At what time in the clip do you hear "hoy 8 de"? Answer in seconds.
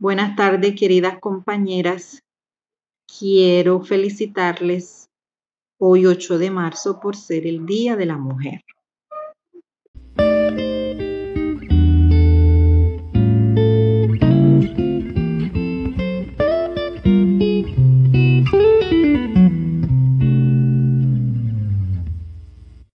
5.76-6.52